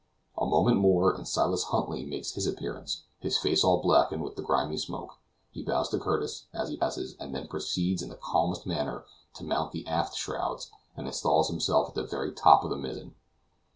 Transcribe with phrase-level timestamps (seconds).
[0.35, 4.41] A moment more, and Silas Huntly makes his appearance, his face all blackened with the
[4.41, 5.19] grimy smoke;
[5.51, 9.43] he bows to Curtis, as he passes, and then proceeds in the calmest manner to
[9.43, 13.13] mount the aft shrouds, and installs himself at the very top of the mizzen.